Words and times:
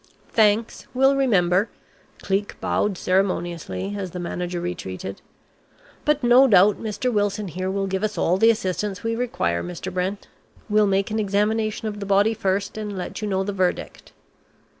"Thanks. 0.33 0.87
We'll 0.95 1.15
remember," 1.15 1.69
Cleek 2.23 2.59
bowed 2.59 2.97
ceremoniously, 2.97 3.93
as 3.95 4.09
the 4.09 4.19
manager 4.19 4.59
retreated, 4.59 5.21
"but 6.05 6.23
no 6.23 6.47
doubt 6.47 6.81
Mr. 6.81 7.13
Wilson 7.13 7.49
here 7.49 7.69
will 7.69 7.85
give 7.85 8.03
us 8.03 8.17
all 8.17 8.37
the 8.37 8.49
assistance 8.49 9.03
we 9.03 9.15
require, 9.15 9.61
Mr. 9.63 9.93
Brent. 9.93 10.27
We'll 10.69 10.87
make 10.87 11.11
an 11.11 11.19
examination 11.19 11.87
of 11.87 11.99
the 11.99 12.07
body 12.07 12.33
first, 12.33 12.79
and 12.79 12.97
let 12.97 13.21
you 13.21 13.27
know 13.27 13.43
the 13.43 13.53
verdict." 13.53 14.11